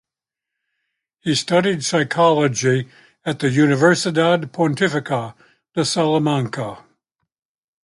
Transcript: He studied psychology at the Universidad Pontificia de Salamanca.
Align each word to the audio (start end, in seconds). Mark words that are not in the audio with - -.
He 1.19 1.35
studied 1.35 1.83
psychology 1.85 2.89
at 3.23 3.37
the 3.37 3.49
Universidad 3.49 4.43
Pontificia 4.51 5.35
de 5.75 5.85
Salamanca. 5.85 6.83